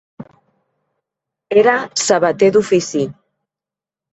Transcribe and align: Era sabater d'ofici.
Era 1.65 1.75
sabater 2.07 2.51
d'ofici. 2.57 3.07